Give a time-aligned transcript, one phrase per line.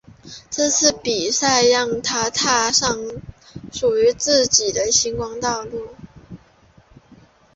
[0.49, 2.97] 这次比赛让她踏上
[3.71, 5.89] 属于自己的星光道路。